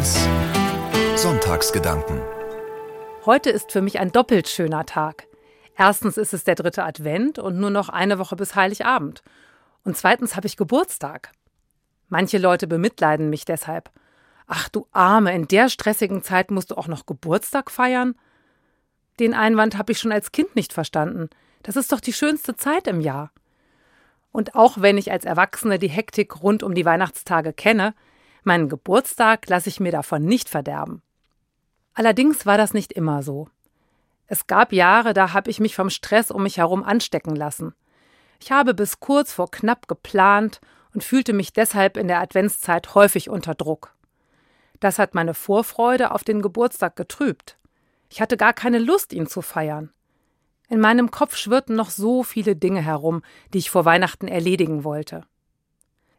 1 0.00 0.16
Sonntagsgedanken 1.14 2.22
Heute 3.26 3.50
ist 3.50 3.70
für 3.70 3.82
mich 3.82 4.00
ein 4.00 4.12
doppelt 4.12 4.48
schöner 4.48 4.86
Tag. 4.86 5.26
Erstens 5.76 6.16
ist 6.16 6.32
es 6.32 6.42
der 6.42 6.54
dritte 6.54 6.84
Advent 6.84 7.38
und 7.38 7.60
nur 7.60 7.68
noch 7.68 7.90
eine 7.90 8.18
Woche 8.18 8.34
bis 8.34 8.54
Heiligabend. 8.54 9.22
Und 9.84 9.98
zweitens 9.98 10.36
habe 10.36 10.46
ich 10.46 10.56
Geburtstag. 10.56 11.32
Manche 12.08 12.38
Leute 12.38 12.66
bemitleiden 12.66 13.28
mich 13.28 13.44
deshalb. 13.44 13.90
Ach 14.46 14.70
du 14.70 14.86
Arme, 14.92 15.34
in 15.34 15.46
der 15.48 15.68
stressigen 15.68 16.22
Zeit 16.22 16.50
musst 16.50 16.70
du 16.70 16.76
auch 16.78 16.88
noch 16.88 17.04
Geburtstag 17.04 17.70
feiern? 17.70 18.14
Den 19.18 19.34
Einwand 19.34 19.76
habe 19.76 19.92
ich 19.92 19.98
schon 19.98 20.12
als 20.12 20.32
Kind 20.32 20.56
nicht 20.56 20.72
verstanden. 20.72 21.28
Das 21.62 21.76
ist 21.76 21.92
doch 21.92 22.00
die 22.00 22.14
schönste 22.14 22.56
Zeit 22.56 22.86
im 22.86 23.02
Jahr. 23.02 23.32
Und 24.32 24.54
auch 24.54 24.80
wenn 24.80 24.96
ich 24.96 25.12
als 25.12 25.26
Erwachsene 25.26 25.78
die 25.78 25.90
Hektik 25.90 26.42
rund 26.42 26.62
um 26.62 26.74
die 26.74 26.86
Weihnachtstage 26.86 27.52
kenne, 27.52 27.92
meinen 28.44 28.68
Geburtstag 28.68 29.48
lasse 29.48 29.68
ich 29.68 29.80
mir 29.80 29.92
davon 29.92 30.24
nicht 30.24 30.48
verderben. 30.48 31.02
Allerdings 31.94 32.46
war 32.46 32.56
das 32.56 32.74
nicht 32.74 32.92
immer 32.92 33.22
so. 33.22 33.48
Es 34.26 34.46
gab 34.46 34.72
Jahre, 34.72 35.12
da 35.12 35.32
habe 35.32 35.50
ich 35.50 35.60
mich 35.60 35.74
vom 35.74 35.90
Stress 35.90 36.30
um 36.30 36.44
mich 36.44 36.58
herum 36.58 36.84
anstecken 36.84 37.34
lassen. 37.34 37.74
Ich 38.40 38.52
habe 38.52 38.74
bis 38.74 39.00
kurz 39.00 39.32
vor 39.32 39.50
knapp 39.50 39.88
geplant 39.88 40.60
und 40.94 41.04
fühlte 41.04 41.32
mich 41.32 41.52
deshalb 41.52 41.96
in 41.96 42.08
der 42.08 42.20
Adventszeit 42.20 42.94
häufig 42.94 43.28
unter 43.28 43.54
Druck. 43.54 43.94
Das 44.78 44.98
hat 44.98 45.14
meine 45.14 45.34
Vorfreude 45.34 46.12
auf 46.12 46.24
den 46.24 46.42
Geburtstag 46.42 46.96
getrübt. 46.96 47.58
Ich 48.08 48.20
hatte 48.20 48.36
gar 48.36 48.52
keine 48.52 48.78
Lust, 48.78 49.12
ihn 49.12 49.26
zu 49.26 49.42
feiern. 49.42 49.90
In 50.68 50.80
meinem 50.80 51.10
Kopf 51.10 51.36
schwirrten 51.36 51.76
noch 51.76 51.90
so 51.90 52.22
viele 52.22 52.56
Dinge 52.56 52.80
herum, 52.80 53.22
die 53.52 53.58
ich 53.58 53.70
vor 53.70 53.84
Weihnachten 53.84 54.28
erledigen 54.28 54.84
wollte. 54.84 55.24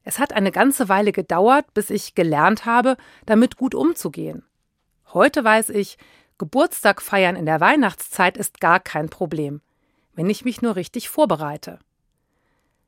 Es 0.04 0.20
hat 0.20 0.34
eine 0.34 0.52
ganze 0.52 0.90
Weile 0.90 1.12
gedauert, 1.12 1.74
bis 1.74 1.90
ich 1.90 2.16
gelernt 2.16 2.66
habe, 2.66 2.98
damit 3.26 3.58
gut 3.58 3.76
umzugehen. 3.76 4.44
Heute 5.14 5.44
weiß 5.44 5.70
ich, 5.70 5.98
Geburtstag 6.38 7.02
feiern 7.02 7.36
in 7.36 7.46
der 7.46 7.60
Weihnachtszeit 7.60 8.36
ist 8.36 8.60
gar 8.60 8.80
kein 8.80 9.10
Problem, 9.10 9.62
wenn 10.16 10.30
ich 10.30 10.44
mich 10.44 10.62
nur 10.62 10.76
richtig 10.76 11.10
vorbereite. 11.10 11.78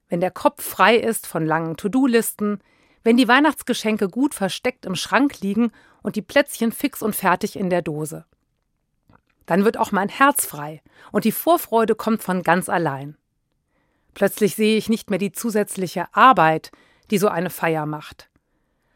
Wenn 0.09 0.22
der 0.22 0.31
Kopf 0.31 0.64
frei 0.64 0.95
ist 0.95 1.28
von 1.28 1.45
langen 1.45 1.78
To-Do-Listen, 1.78 2.61
wenn 3.03 3.17
die 3.17 3.27
Weihnachtsgeschenke 3.27 4.09
gut 4.09 4.33
versteckt 4.33 4.86
im 4.86 4.95
Schrank 4.95 5.42
liegen 5.42 5.72
und 6.02 6.16
die 6.16 6.22
Plätzchen 6.22 6.72
fix 6.72 7.02
und 7.02 7.16
fertig 7.16 7.55
in 7.55 7.70
der 7.70 7.81
Dose. 7.81 8.25
Dann 9.45 9.66
wird 9.66 9.77
auch 9.77 9.92
mein 9.92 10.09
Herz 10.09 10.45
frei 10.45 10.81
und 11.11 11.25
die 11.25 11.31
Vorfreude 11.31 11.95
kommt 11.95 12.23
von 12.23 12.44
ganz 12.44 12.70
allein. 12.70 13.17
Plötzlich 14.14 14.55
sehe 14.55 14.77
ich 14.77 14.89
nicht 14.89 15.09
mehr 15.09 15.20
die 15.20 15.31
zusätzliche 15.31 16.08
Arbeit, 16.14 16.72
die 17.12 17.18
so 17.18 17.28
eine 17.28 17.50
Feier 17.50 17.86
macht. 17.86 18.30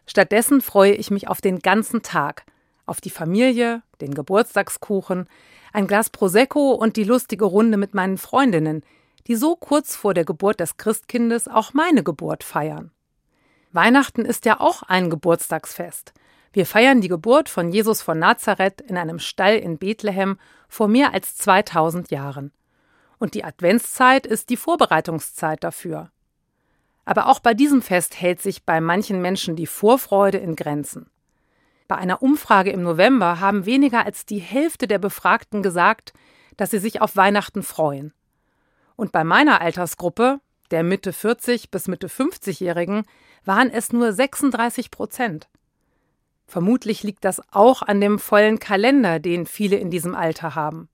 Stattdessen 0.06 0.62
freue 0.62 0.94
ich 0.94 1.12
mich 1.12 1.28
auf 1.28 1.42
den 1.42 1.60
ganzen 1.60 2.02
Tag, 2.02 2.46
auf 2.86 3.02
die 3.02 3.10
Familie, 3.10 3.84
den 4.00 4.14
Geburtstagskuchen, 4.14 5.28
ein 5.74 5.88
Glas 5.88 6.10
Prosecco 6.10 6.72
und 6.72 6.96
die 6.96 7.04
lustige 7.04 7.46
Runde 7.46 7.78
mit 7.78 7.94
meinen 7.94 8.18
Freundinnen, 8.18 8.84
die 9.28 9.36
so 9.36 9.56
kurz 9.56 9.96
vor 9.96 10.14
der 10.14 10.24
Geburt 10.24 10.60
des 10.60 10.78
Christkindes 10.78 11.48
auch 11.48 11.74
meine 11.74 12.04
Geburt 12.04 12.44
feiern. 12.44 12.92
Weihnachten 13.74 14.24
ist 14.24 14.46
ja 14.46 14.60
auch 14.62 14.84
ein 14.84 15.10
Geburtstagsfest, 15.10 16.14
wir 16.58 16.66
feiern 16.66 17.02
die 17.02 17.08
Geburt 17.08 17.50
von 17.50 17.72
Jesus 17.72 18.02
von 18.02 18.18
Nazareth 18.18 18.82
in 18.82 18.98
einem 18.98 19.20
Stall 19.20 19.58
in 19.58 19.78
Bethlehem 19.78 20.40
vor 20.68 20.88
mehr 20.88 21.14
als 21.14 21.36
2000 21.36 22.10
Jahren. 22.10 22.52
Und 23.20 23.36
die 23.36 23.44
Adventszeit 23.44 24.26
ist 24.26 24.50
die 24.50 24.58
Vorbereitungszeit 24.58 25.64
dafür. 25.64 26.12
Aber 27.08 27.28
auch 27.28 27.40
bei 27.40 27.54
diesem 27.54 27.82
Fest 27.82 28.20
hält 28.20 28.42
sich 28.42 28.66
bei 28.66 28.82
manchen 28.82 29.22
Menschen 29.22 29.56
die 29.56 29.66
Vorfreude 29.66 30.40
in 30.40 30.58
Grenzen. 30.58 31.10
Bei 31.88 31.96
einer 31.96 32.22
Umfrage 32.22 32.70
im 32.70 32.84
November 32.84 33.40
haben 33.40 33.66
weniger 33.66 34.06
als 34.06 34.26
die 34.26 34.40
Hälfte 34.40 34.90
der 34.90 35.00
Befragten 35.00 35.64
gesagt, 35.64 36.12
dass 36.58 36.72
sie 36.72 36.80
sich 36.80 37.00
auf 37.00 37.16
Weihnachten 37.16 37.64
freuen. 37.64 38.14
Und 38.98 39.14
bei 39.14 39.24
meiner 39.24 39.62
Altersgruppe, 39.62 40.42
der 40.70 40.84
Mitte 40.84 41.14
40 41.14 41.72
bis 41.72 41.88
Mitte 41.88 42.10
50-Jährigen, 42.10 43.06
waren 43.46 43.72
es 43.72 43.94
nur 43.94 44.12
36 44.12 44.92
Prozent. 44.92 45.48
Vermutlich 46.46 47.04
liegt 47.04 47.24
das 47.24 47.42
auch 47.54 47.84
an 47.84 48.02
dem 48.02 48.20
vollen 48.20 48.60
Kalender, 48.60 49.20
den 49.20 49.46
viele 49.46 49.78
in 49.78 49.90
diesem 49.90 50.14
Alter 50.14 50.56
haben. 50.56 50.90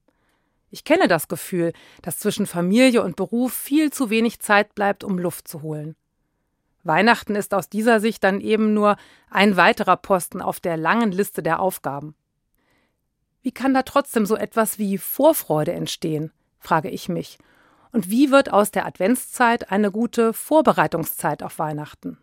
Ich 0.70 0.84
kenne 0.84 1.08
das 1.08 1.28
Gefühl, 1.28 1.74
dass 2.04 2.20
zwischen 2.20 2.46
Familie 2.46 3.02
und 3.02 3.16
Beruf 3.16 3.52
viel 3.52 3.92
zu 3.92 4.12
wenig 4.12 4.42
Zeit 4.42 4.76
bleibt, 4.76 5.04
um 5.04 5.18
Luft 5.18 5.48
zu 5.48 5.64
holen. 5.64 5.96
Weihnachten 6.84 7.36
ist 7.36 7.54
aus 7.54 7.70
dieser 7.70 8.00
Sicht 8.00 8.24
dann 8.24 8.42
eben 8.42 8.74
nur 8.74 8.98
ein 9.30 9.56
weiterer 9.58 9.98
Posten 9.98 10.42
auf 10.42 10.60
der 10.60 10.78
langen 10.78 11.12
Liste 11.12 11.42
der 11.42 11.60
Aufgaben. 11.60 12.16
Wie 13.42 13.52
kann 13.52 13.74
da 13.74 13.84
trotzdem 13.84 14.26
so 14.26 14.36
etwas 14.36 14.80
wie 14.80 14.98
Vorfreude 14.98 15.74
entstehen, 15.74 16.32
frage 16.60 16.90
ich 16.90 17.10
mich. 17.10 17.38
Und 17.92 18.10
wie 18.10 18.32
wird 18.32 18.52
aus 18.52 18.72
der 18.72 18.86
Adventszeit 18.86 19.72
eine 19.72 19.92
gute 19.92 20.34
Vorbereitungszeit 20.34 21.44
auf 21.44 21.60
Weihnachten? 21.60 22.18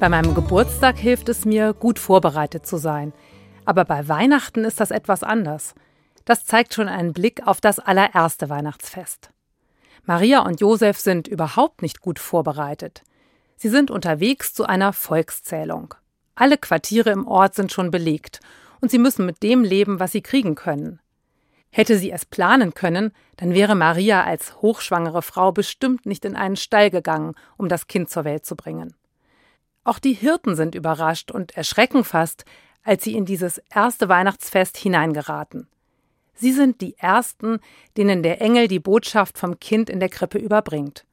Bei 0.00 0.08
meinem 0.08 0.34
Geburtstag 0.34 0.96
hilft 0.96 1.28
es 1.28 1.44
mir, 1.44 1.74
gut 1.74 1.98
vorbereitet 1.98 2.66
zu 2.66 2.76
sein. 2.76 3.12
Aber 3.64 3.84
bei 3.84 4.06
Weihnachten 4.08 4.64
ist 4.64 4.80
das 4.80 4.90
etwas 4.90 5.22
anders. 5.22 5.74
Das 6.24 6.46
zeigt 6.46 6.72
schon 6.72 6.88
einen 6.88 7.12
Blick 7.12 7.46
auf 7.46 7.60
das 7.60 7.78
allererste 7.78 8.48
Weihnachtsfest. 8.48 9.30
Maria 10.04 10.40
und 10.40 10.60
Josef 10.60 10.98
sind 10.98 11.26
überhaupt 11.26 11.82
nicht 11.82 12.00
gut 12.00 12.18
vorbereitet. 12.18 13.02
Sie 13.56 13.68
sind 13.68 13.90
unterwegs 13.90 14.54
zu 14.54 14.64
einer 14.64 14.92
Volkszählung. 14.92 15.94
Alle 16.34 16.56
Quartiere 16.56 17.10
im 17.10 17.26
Ort 17.26 17.56
sind 17.56 17.72
schon 17.72 17.90
belegt 17.90 18.40
und 18.80 18.90
sie 18.90 18.98
müssen 18.98 19.26
mit 19.26 19.42
dem 19.42 19.64
leben, 19.64 19.98
was 19.98 20.12
sie 20.12 20.22
kriegen 20.22 20.54
können. 20.54 21.00
Hätte 21.70 21.98
sie 21.98 22.10
es 22.10 22.24
planen 22.24 22.74
können, 22.74 23.12
dann 23.36 23.54
wäre 23.54 23.74
Maria 23.74 24.24
als 24.24 24.60
hochschwangere 24.62 25.22
Frau 25.22 25.52
bestimmt 25.52 26.06
nicht 26.06 26.24
in 26.24 26.34
einen 26.34 26.56
Stall 26.56 26.90
gegangen, 26.90 27.34
um 27.56 27.68
das 27.68 27.86
Kind 27.86 28.10
zur 28.10 28.24
Welt 28.24 28.46
zu 28.46 28.56
bringen. 28.56 28.94
Auch 29.84 29.98
die 29.98 30.12
Hirten 30.12 30.56
sind 30.56 30.74
überrascht 30.74 31.30
und 31.30 31.56
erschrecken 31.56 32.04
fast, 32.04 32.44
als 32.82 33.04
sie 33.04 33.14
in 33.14 33.24
dieses 33.24 33.58
erste 33.70 34.08
Weihnachtsfest 34.08 34.76
hineingeraten. 34.76 35.68
Sie 36.34 36.52
sind 36.52 36.80
die 36.80 36.96
Ersten, 36.98 37.58
denen 37.96 38.22
der 38.22 38.40
Engel 38.40 38.68
die 38.68 38.78
Botschaft 38.78 39.38
vom 39.38 39.58
Kind 39.58 39.90
in 39.90 39.98
der 39.98 40.08
Krippe 40.08 40.38
überbringt. 40.38 41.04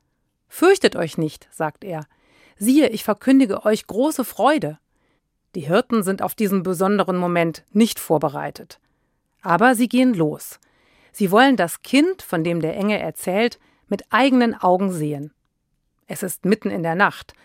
Fürchtet 0.47 0.95
euch 0.95 1.17
nicht, 1.17 1.47
sagt 1.51 1.83
er. 1.83 2.05
Siehe, 2.57 2.89
ich 2.89 3.03
verkündige 3.03 3.65
euch 3.65 3.87
große 3.87 4.23
Freude. 4.23 4.79
Die 5.55 5.67
Hirten 5.67 6.03
sind 6.03 6.21
auf 6.21 6.35
diesen 6.35 6.63
besonderen 6.63 7.17
Moment 7.17 7.63
nicht 7.71 7.99
vorbereitet. 7.99 8.79
Aber 9.45 9.75
sie 9.75 9.87
gehen 9.87 10.15
los. 10.15 10.59
Sie 11.11 11.29
wollen 11.29 11.55
das 11.55 11.83
Kind, 11.83 12.23
von 12.23 12.43
dem 12.43 12.61
der 12.61 12.75
Engel 12.75 12.99
erzählt, 12.99 13.59
mit 13.87 14.03
eigenen 14.09 14.55
Augen 14.55 14.91
sehen. 14.91 15.31
Es 16.07 16.23
ist 16.23 16.45
mitten 16.45 16.71
in 16.71 16.81
der 16.81 16.95
Nacht, 16.95 17.35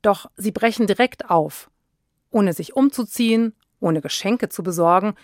doch 0.00 0.30
sie 0.36 0.52
brechen 0.52 0.86
direkt 0.86 1.30
auf, 1.30 1.68
ohne 2.30 2.52
sich 2.52 2.76
umzuziehen, 2.76 3.56
ohne 3.80 4.00
Geschenke 4.00 4.48
zu 4.48 4.62
besorgen, 4.62 5.14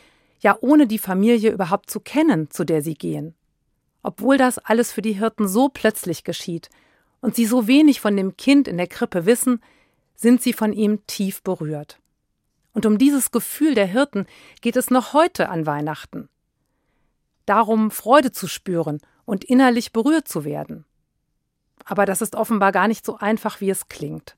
ja 0.40 0.58
ohne 0.60 0.88
die 0.88 0.98
Familie 0.98 1.52
überhaupt 1.52 1.88
zu 1.88 2.00
kennen, 2.00 2.50
zu 2.50 2.64
der 2.64 2.82
sie 2.82 2.94
gehen. 2.94 3.36
Obwohl 4.02 4.36
das 4.36 4.58
alles 4.58 4.90
für 4.90 5.02
die 5.02 5.12
Hirten 5.12 5.46
so 5.46 5.68
plötzlich 5.68 6.24
geschieht 6.24 6.68
und 7.20 7.36
sie 7.36 7.46
so 7.46 7.68
wenig 7.68 8.00
von 8.00 8.16
dem 8.16 8.36
Kind 8.36 8.66
in 8.66 8.76
der 8.76 8.88
Krippe 8.88 9.24
wissen, 9.24 9.62
sind 10.16 10.42
sie 10.42 10.52
von 10.52 10.72
ihm 10.72 11.06
tief 11.06 11.44
berührt. 11.44 12.00
Und 12.74 12.84
um 12.86 12.98
dieses 12.98 13.30
Gefühl 13.30 13.74
der 13.74 13.86
Hirten 13.86 14.26
geht 14.60 14.76
es 14.76 14.90
noch 14.90 15.14
heute 15.14 15.48
an 15.48 15.64
Weihnachten. 15.64 16.28
Darum, 17.46 17.90
Freude 17.90 18.32
zu 18.32 18.48
spüren 18.48 19.00
und 19.24 19.44
innerlich 19.44 19.92
berührt 19.92 20.28
zu 20.28 20.44
werden. 20.44 20.84
Aber 21.84 22.04
das 22.04 22.20
ist 22.20 22.34
offenbar 22.34 22.72
gar 22.72 22.88
nicht 22.88 23.06
so 23.06 23.16
einfach, 23.16 23.60
wie 23.60 23.70
es 23.70 23.88
klingt. 23.88 24.34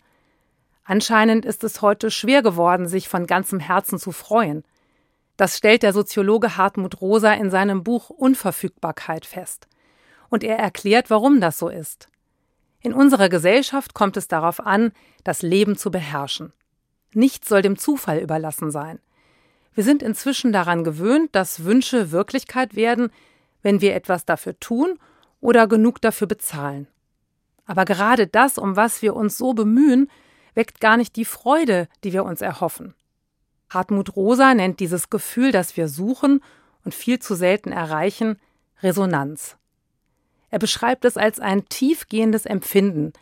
Anscheinend 0.84 1.44
ist 1.44 1.64
es 1.64 1.82
heute 1.82 2.10
schwer 2.10 2.42
geworden, 2.42 2.86
sich 2.86 3.08
von 3.08 3.26
ganzem 3.26 3.58
Herzen 3.58 3.98
zu 3.98 4.12
freuen. 4.12 4.64
Das 5.36 5.56
stellt 5.56 5.82
der 5.82 5.92
Soziologe 5.92 6.56
Hartmut 6.56 7.00
Rosa 7.00 7.32
in 7.32 7.50
seinem 7.50 7.82
Buch 7.82 8.10
Unverfügbarkeit 8.10 9.26
fest. 9.26 9.66
Und 10.28 10.44
er 10.44 10.58
erklärt, 10.58 11.08
warum 11.10 11.40
das 11.40 11.58
so 11.58 11.68
ist. 11.68 12.08
In 12.80 12.92
unserer 12.92 13.28
Gesellschaft 13.28 13.94
kommt 13.94 14.16
es 14.16 14.28
darauf 14.28 14.60
an, 14.60 14.92
das 15.24 15.42
Leben 15.42 15.76
zu 15.76 15.90
beherrschen. 15.90 16.52
Nichts 17.16 17.48
soll 17.48 17.62
dem 17.62 17.78
Zufall 17.78 18.18
überlassen 18.18 18.70
sein. 18.70 18.98
Wir 19.72 19.84
sind 19.84 20.02
inzwischen 20.02 20.52
daran 20.52 20.84
gewöhnt, 20.84 21.34
dass 21.34 21.64
Wünsche 21.64 22.10
Wirklichkeit 22.10 22.76
werden, 22.76 23.10
wenn 23.62 23.80
wir 23.80 23.94
etwas 23.94 24.26
dafür 24.26 24.60
tun 24.60 24.98
oder 25.40 25.66
genug 25.66 26.02
dafür 26.02 26.26
bezahlen. 26.26 26.88
Aber 27.64 27.86
gerade 27.86 28.26
das, 28.26 28.58
um 28.58 28.76
was 28.76 29.00
wir 29.00 29.16
uns 29.16 29.38
so 29.38 29.54
bemühen, 29.54 30.10
weckt 30.52 30.78
gar 30.78 30.98
nicht 30.98 31.16
die 31.16 31.24
Freude, 31.24 31.88
die 32.04 32.12
wir 32.12 32.22
uns 32.22 32.42
erhoffen. 32.42 32.92
Hartmut 33.70 34.14
Rosa 34.14 34.52
nennt 34.52 34.78
dieses 34.78 35.08
Gefühl, 35.08 35.52
das 35.52 35.74
wir 35.78 35.88
suchen 35.88 36.42
und 36.84 36.94
viel 36.94 37.18
zu 37.18 37.34
selten 37.34 37.72
erreichen, 37.72 38.38
Resonanz. 38.82 39.56
Er 40.50 40.58
beschreibt 40.58 41.06
es 41.06 41.16
als 41.16 41.40
ein 41.40 41.66
tiefgehendes 41.70 42.44
Empfinden. 42.44 43.14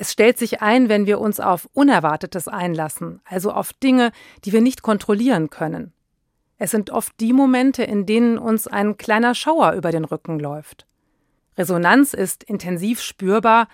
Es 0.00 0.12
stellt 0.12 0.38
sich 0.38 0.62
ein, 0.62 0.88
wenn 0.88 1.06
wir 1.06 1.20
uns 1.20 1.40
auf 1.40 1.68
Unerwartetes 1.72 2.46
einlassen, 2.46 3.20
also 3.24 3.50
auf 3.50 3.72
Dinge, 3.72 4.12
die 4.44 4.52
wir 4.52 4.60
nicht 4.60 4.82
kontrollieren 4.82 5.50
können. 5.50 5.92
Es 6.56 6.70
sind 6.70 6.90
oft 6.90 7.18
die 7.18 7.32
Momente, 7.32 7.82
in 7.82 8.06
denen 8.06 8.38
uns 8.38 8.68
ein 8.68 8.96
kleiner 8.96 9.34
Schauer 9.34 9.72
über 9.72 9.90
den 9.90 10.04
Rücken 10.04 10.38
läuft. 10.38 10.86
Resonanz 11.56 12.14
ist 12.14 12.44
intensiv 12.44 13.02
spürbar, 13.02 13.66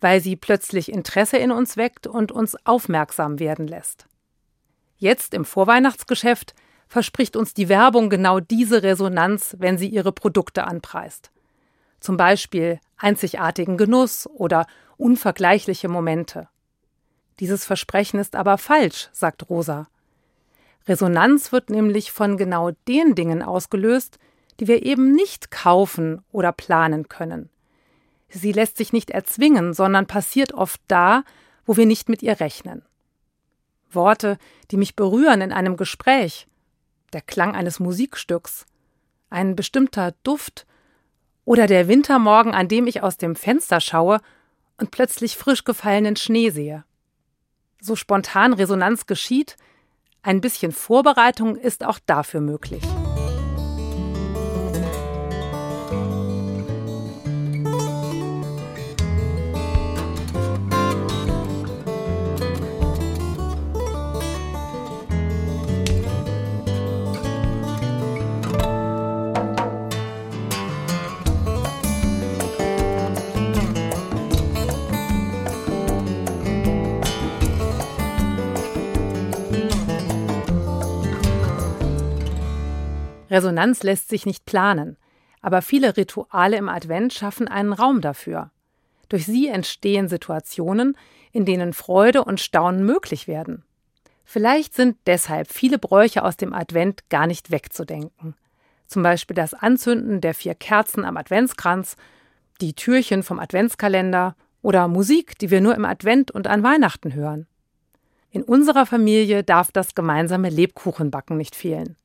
weil 0.00 0.22
sie 0.22 0.34
plötzlich 0.34 0.90
Interesse 0.90 1.36
in 1.36 1.50
uns 1.50 1.76
weckt 1.76 2.06
und 2.06 2.32
uns 2.32 2.56
aufmerksam 2.64 3.38
werden 3.38 3.66
lässt. 3.66 4.06
Jetzt 4.96 5.34
im 5.34 5.44
Vorweihnachtsgeschäft 5.44 6.54
verspricht 6.88 7.36
uns 7.36 7.52
die 7.52 7.68
Werbung 7.68 8.08
genau 8.08 8.40
diese 8.40 8.82
Resonanz, 8.82 9.56
wenn 9.58 9.76
sie 9.76 9.88
ihre 9.88 10.12
Produkte 10.12 10.64
anpreist. 10.64 11.30
Zum 12.06 12.16
Beispiel 12.16 12.78
einzigartigen 12.98 13.76
Genuss 13.76 14.28
oder 14.28 14.68
unvergleichliche 14.96 15.88
Momente. 15.88 16.48
Dieses 17.40 17.64
Versprechen 17.64 18.20
ist 18.20 18.36
aber 18.36 18.58
falsch, 18.58 19.08
sagt 19.12 19.50
Rosa. 19.50 19.88
Resonanz 20.86 21.50
wird 21.50 21.68
nämlich 21.68 22.12
von 22.12 22.36
genau 22.36 22.70
den 22.86 23.16
Dingen 23.16 23.42
ausgelöst, 23.42 24.20
die 24.60 24.68
wir 24.68 24.86
eben 24.86 25.16
nicht 25.16 25.50
kaufen 25.50 26.22
oder 26.30 26.52
planen 26.52 27.08
können. 27.08 27.50
Sie 28.28 28.52
lässt 28.52 28.76
sich 28.76 28.92
nicht 28.92 29.10
erzwingen, 29.10 29.74
sondern 29.74 30.06
passiert 30.06 30.54
oft 30.54 30.80
da, 30.86 31.24
wo 31.64 31.76
wir 31.76 31.86
nicht 31.86 32.08
mit 32.08 32.22
ihr 32.22 32.38
rechnen. 32.38 32.84
Worte, 33.90 34.38
die 34.70 34.76
mich 34.76 34.94
berühren 34.94 35.40
in 35.40 35.52
einem 35.52 35.76
Gespräch, 35.76 36.46
der 37.12 37.22
Klang 37.22 37.56
eines 37.56 37.80
Musikstücks, 37.80 38.64
ein 39.28 39.56
bestimmter 39.56 40.14
Duft 40.22 40.68
oder 41.46 41.66
der 41.66 41.88
Wintermorgen, 41.88 42.52
an 42.52 42.68
dem 42.68 42.86
ich 42.86 43.02
aus 43.02 43.16
dem 43.16 43.34
Fenster 43.36 43.80
schaue 43.80 44.20
und 44.76 44.90
plötzlich 44.90 45.38
frisch 45.38 45.64
gefallenen 45.64 46.16
Schnee 46.16 46.50
sehe. 46.50 46.84
So 47.80 47.96
spontan 47.96 48.52
Resonanz 48.52 49.06
geschieht, 49.06 49.56
ein 50.22 50.42
bisschen 50.42 50.72
Vorbereitung 50.72 51.56
ist 51.56 51.84
auch 51.86 52.00
dafür 52.04 52.40
möglich. 52.40 52.82
Resonanz 83.30 83.82
lässt 83.82 84.08
sich 84.08 84.26
nicht 84.26 84.44
planen, 84.44 84.96
aber 85.40 85.62
viele 85.62 85.96
Rituale 85.96 86.56
im 86.56 86.68
Advent 86.68 87.12
schaffen 87.12 87.48
einen 87.48 87.72
Raum 87.72 88.00
dafür. 88.00 88.50
Durch 89.08 89.26
sie 89.26 89.48
entstehen 89.48 90.08
Situationen, 90.08 90.96
in 91.32 91.44
denen 91.44 91.72
Freude 91.72 92.24
und 92.24 92.40
Staunen 92.40 92.84
möglich 92.84 93.28
werden. 93.28 93.62
Vielleicht 94.24 94.74
sind 94.74 94.96
deshalb 95.06 95.50
viele 95.52 95.78
Bräuche 95.78 96.24
aus 96.24 96.36
dem 96.36 96.52
Advent 96.52 97.08
gar 97.10 97.26
nicht 97.26 97.50
wegzudenken. 97.50 98.34
Zum 98.86 99.02
Beispiel 99.02 99.36
das 99.36 99.54
Anzünden 99.54 100.20
der 100.20 100.34
vier 100.34 100.54
Kerzen 100.54 101.04
am 101.04 101.16
Adventskranz, 101.16 101.96
die 102.60 102.74
Türchen 102.74 103.22
vom 103.22 103.38
Adventskalender 103.38 104.34
oder 104.62 104.88
Musik, 104.88 105.38
die 105.38 105.50
wir 105.50 105.60
nur 105.60 105.74
im 105.74 105.84
Advent 105.84 106.30
und 106.30 106.48
an 106.48 106.62
Weihnachten 106.62 107.14
hören. 107.14 107.46
In 108.30 108.42
unserer 108.42 108.86
Familie 108.86 109.44
darf 109.44 109.70
das 109.70 109.94
gemeinsame 109.94 110.50
Lebkuchenbacken 110.50 111.36
nicht 111.36 111.54
fehlen. 111.54 111.96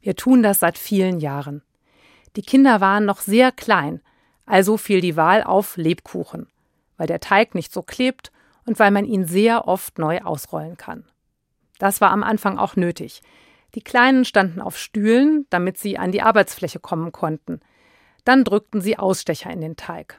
Wir 0.00 0.16
tun 0.16 0.42
das 0.42 0.60
seit 0.60 0.78
vielen 0.78 1.20
Jahren. 1.20 1.62
Die 2.36 2.42
Kinder 2.42 2.80
waren 2.80 3.04
noch 3.04 3.20
sehr 3.20 3.52
klein, 3.52 4.00
also 4.46 4.76
fiel 4.76 5.00
die 5.00 5.16
Wahl 5.16 5.42
auf 5.42 5.76
Lebkuchen, 5.76 6.48
weil 6.96 7.06
der 7.06 7.20
Teig 7.20 7.54
nicht 7.54 7.72
so 7.72 7.82
klebt 7.82 8.32
und 8.64 8.78
weil 8.78 8.90
man 8.90 9.04
ihn 9.04 9.26
sehr 9.26 9.66
oft 9.66 9.98
neu 9.98 10.20
ausrollen 10.20 10.76
kann. 10.76 11.04
Das 11.78 12.00
war 12.00 12.10
am 12.10 12.22
Anfang 12.22 12.58
auch 12.58 12.76
nötig. 12.76 13.22
Die 13.74 13.82
Kleinen 13.82 14.24
standen 14.24 14.60
auf 14.60 14.78
Stühlen, 14.78 15.46
damit 15.50 15.78
sie 15.78 15.98
an 15.98 16.12
die 16.12 16.22
Arbeitsfläche 16.22 16.80
kommen 16.80 17.12
konnten. 17.12 17.60
Dann 18.24 18.44
drückten 18.44 18.80
sie 18.80 18.98
Ausstecher 18.98 19.50
in 19.50 19.60
den 19.60 19.76
Teig. 19.76 20.18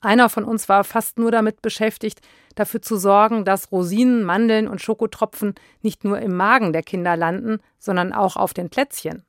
Einer 0.00 0.30
von 0.30 0.44
uns 0.44 0.68
war 0.68 0.84
fast 0.84 1.18
nur 1.18 1.30
damit 1.30 1.60
beschäftigt, 1.60 2.20
dafür 2.54 2.80
zu 2.80 2.96
sorgen, 2.96 3.44
dass 3.44 3.70
Rosinen, 3.70 4.24
Mandeln 4.24 4.66
und 4.66 4.80
Schokotropfen 4.80 5.54
nicht 5.82 6.04
nur 6.04 6.18
im 6.20 6.34
Magen 6.34 6.72
der 6.72 6.82
Kinder 6.82 7.16
landen, 7.16 7.60
sondern 7.78 8.12
auch 8.12 8.36
auf 8.36 8.54
den 8.54 8.70
Plätzchen. 8.70 9.24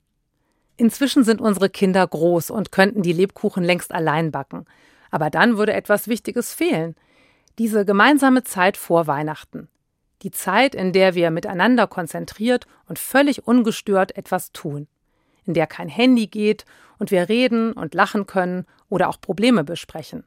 Inzwischen 0.77 1.23
sind 1.23 1.41
unsere 1.41 1.69
Kinder 1.69 2.07
groß 2.07 2.49
und 2.51 2.71
könnten 2.71 3.01
die 3.01 3.13
Lebkuchen 3.13 3.63
längst 3.63 3.93
allein 3.93 4.31
backen. 4.31 4.65
Aber 5.11 5.29
dann 5.29 5.57
würde 5.57 5.73
etwas 5.73 6.07
Wichtiges 6.07 6.53
fehlen. 6.53 6.95
Diese 7.59 7.83
gemeinsame 7.83 8.43
Zeit 8.43 8.77
vor 8.77 9.07
Weihnachten. 9.07 9.67
Die 10.21 10.31
Zeit, 10.31 10.73
in 10.73 10.93
der 10.93 11.15
wir 11.15 11.31
miteinander 11.31 11.85
konzentriert 11.85 12.65
und 12.87 12.97
völlig 12.97 13.45
ungestört 13.45 14.15
etwas 14.15 14.53
tun. 14.53 14.87
In 15.45 15.53
der 15.53 15.67
kein 15.67 15.89
Handy 15.89 16.27
geht 16.27 16.65
und 16.97 17.11
wir 17.11 17.27
reden 17.27 17.73
und 17.73 17.93
lachen 17.93 18.25
können 18.25 18.65
oder 18.89 19.09
auch 19.09 19.19
Probleme 19.19 19.63
besprechen 19.63 20.23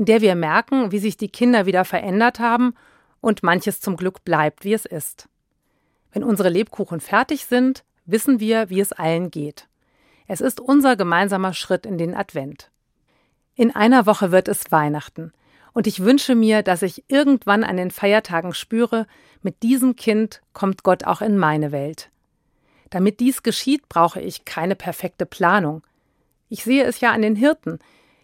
in 0.00 0.06
der 0.06 0.22
wir 0.22 0.34
merken, 0.34 0.92
wie 0.92 0.98
sich 0.98 1.18
die 1.18 1.28
Kinder 1.28 1.66
wieder 1.66 1.84
verändert 1.84 2.40
haben 2.40 2.72
und 3.20 3.42
manches 3.42 3.82
zum 3.82 3.98
Glück 3.98 4.24
bleibt, 4.24 4.64
wie 4.64 4.72
es 4.72 4.86
ist. 4.86 5.28
Wenn 6.10 6.24
unsere 6.24 6.48
Lebkuchen 6.48 7.00
fertig 7.00 7.44
sind, 7.44 7.84
wissen 8.06 8.40
wir, 8.40 8.70
wie 8.70 8.80
es 8.80 8.92
allen 8.92 9.30
geht. 9.30 9.68
Es 10.26 10.40
ist 10.40 10.58
unser 10.58 10.96
gemeinsamer 10.96 11.52
Schritt 11.52 11.84
in 11.84 11.98
den 11.98 12.14
Advent. 12.14 12.70
In 13.54 13.76
einer 13.76 14.06
Woche 14.06 14.32
wird 14.32 14.48
es 14.48 14.72
Weihnachten, 14.72 15.34
und 15.74 15.86
ich 15.86 16.02
wünsche 16.02 16.34
mir, 16.34 16.62
dass 16.62 16.80
ich 16.80 17.04
irgendwann 17.08 17.62
an 17.62 17.76
den 17.76 17.90
Feiertagen 17.90 18.54
spüre, 18.54 19.06
mit 19.42 19.62
diesem 19.62 19.96
Kind 19.96 20.40
kommt 20.54 20.82
Gott 20.82 21.04
auch 21.04 21.20
in 21.20 21.36
meine 21.36 21.72
Welt. 21.72 22.08
Damit 22.88 23.20
dies 23.20 23.42
geschieht, 23.42 23.86
brauche 23.90 24.22
ich 24.22 24.46
keine 24.46 24.76
perfekte 24.76 25.26
Planung. 25.26 25.82
Ich 26.48 26.64
sehe 26.64 26.84
es 26.84 27.00
ja 27.00 27.12
an 27.12 27.20
den 27.20 27.36
Hirten, 27.36 27.80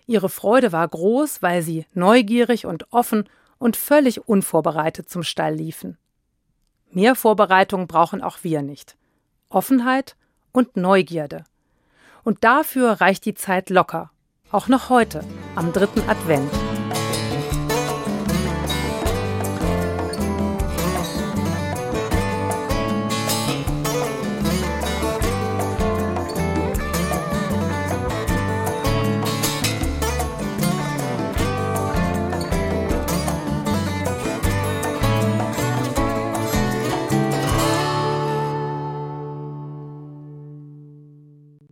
Ihre 0.07 0.29
Freude 0.29 0.73
war 0.73 0.87
groß, 0.87 1.43
weil 1.43 1.63
sie 1.63 1.87
neugierig 1.93 2.67
und 2.67 2.93
offen 2.93 3.29
und 3.59 3.77
völlig 3.77 4.29
unvorbereitet 4.29 5.09
zum 5.09 5.23
Stall 5.23 5.55
liefen. 5.55 5.99
Mehr 6.91 7.15
Vorbereitung 7.15 7.87
brauchen 7.87 8.23
auch 8.23 8.39
wir 8.43 8.63
nicht. 8.63 8.97
Offenheit 9.49 10.17
und 10.53 10.77
Neugierde. 10.77 11.45
Und 12.25 12.45
dafür 12.45 13.01
reicht 13.01 13.25
die 13.25 13.35
Zeit 13.35 13.71
locker, 13.71 14.11
auch 14.51 14.69
noch 14.69 14.89
heute, 14.89 15.23
am 15.55 15.73
dritten 15.73 16.09
Advent. 16.09 16.51